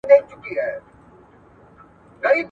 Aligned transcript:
وروسته 0.07 0.35
جلا 0.45 0.67
سوي. 2.21 2.39